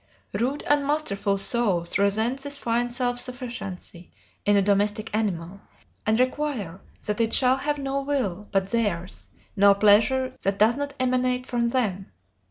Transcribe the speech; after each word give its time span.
"Rude 0.33 0.63
and 0.63 0.87
masterful 0.87 1.37
souls 1.37 1.99
resent 1.99 2.39
this 2.41 2.57
fine 2.57 2.89
self 2.89 3.19
sufficiency 3.19 4.09
in 4.47 4.57
a 4.57 4.61
domestic 4.63 5.15
animal, 5.15 5.61
and 6.07 6.19
require 6.19 6.81
that 7.05 7.21
it 7.21 7.33
shall 7.33 7.57
have 7.57 7.77
no 7.77 8.01
will 8.01 8.47
but 8.51 8.71
theirs, 8.71 9.29
no 9.55 9.75
pleasure 9.75 10.33
that 10.41 10.57
does 10.57 10.75
not 10.75 10.95
emanate 10.99 11.45
from 11.45 11.69
them. 11.69 12.11